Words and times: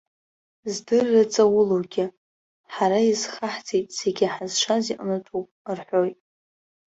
Здырра 0.73 1.23
ҵаулоугьы. 1.33 2.05
Ҳара 2.73 2.99
иазхаҳҵеит, 3.03 3.87
зегьы 3.99 4.25
ҳазшаз 4.33 4.85
иҟынтә 4.93 5.31
ауп,- 5.35 5.51
рҳәоит. 5.77 6.19